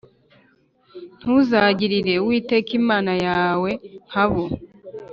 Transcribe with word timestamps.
Ntuzagirire 1.19 2.13
Uwiteka 2.23 2.71
Imana 2.81 3.13
yawe 3.25 3.69
nka 4.07 4.25
bo 4.31 4.45